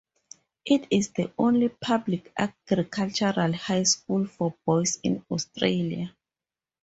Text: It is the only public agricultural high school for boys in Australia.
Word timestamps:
It 0.65 0.87
is 0.89 1.09
the 1.11 1.31
only 1.37 1.69
public 1.69 2.33
agricultural 2.35 3.53
high 3.53 3.83
school 3.83 4.25
for 4.25 4.55
boys 4.65 4.97
in 5.03 5.23
Australia. 5.29 6.15